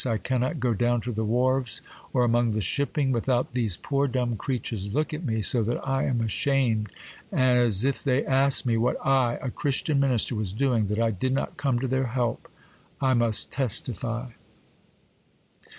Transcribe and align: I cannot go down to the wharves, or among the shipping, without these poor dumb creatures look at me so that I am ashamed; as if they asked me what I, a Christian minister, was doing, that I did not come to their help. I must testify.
I 0.03 0.17
cannot 0.17 0.59
go 0.59 0.73
down 0.73 1.01
to 1.01 1.11
the 1.11 1.23
wharves, 1.23 1.81
or 2.11 2.23
among 2.23 2.53
the 2.53 2.59
shipping, 2.61 3.11
without 3.11 3.53
these 3.53 3.77
poor 3.77 4.07
dumb 4.07 4.35
creatures 4.35 4.91
look 4.91 5.13
at 5.13 5.23
me 5.23 5.43
so 5.43 5.61
that 5.61 5.87
I 5.87 6.05
am 6.05 6.21
ashamed; 6.21 6.89
as 7.31 7.85
if 7.85 8.03
they 8.03 8.25
asked 8.25 8.65
me 8.65 8.77
what 8.77 8.97
I, 9.05 9.35
a 9.43 9.51
Christian 9.51 9.99
minister, 9.99 10.33
was 10.33 10.53
doing, 10.53 10.87
that 10.87 10.97
I 10.97 11.11
did 11.11 11.33
not 11.33 11.55
come 11.55 11.77
to 11.77 11.87
their 11.87 12.07
help. 12.07 12.49
I 12.99 13.13
must 13.13 13.51
testify. 13.51 14.31